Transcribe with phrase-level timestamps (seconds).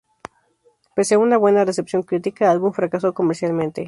[0.95, 3.79] Pese a una buena recepción crítica, álbum fracaso comercialmente.